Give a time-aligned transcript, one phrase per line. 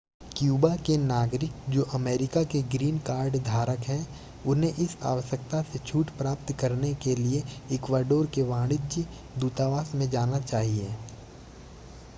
[0.37, 3.99] Cuba के नागरिक जो अमेरिका के ग्रीन कार्ड धारक हैं
[4.45, 7.43] उन्हें इस आवश्यकता से छूट प्राप्त करने के लिए
[7.71, 9.05] इक्वाडोर के वाणिज्य
[9.39, 10.93] दूतावास में जाना चाहिए